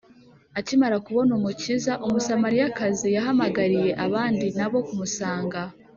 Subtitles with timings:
[0.59, 5.59] Akimara kubona Umukiza, Umusamariyakazi yahamagariye abandi na bo kumusanga.